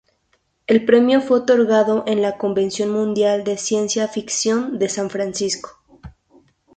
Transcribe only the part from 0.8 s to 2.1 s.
premio fue otorgado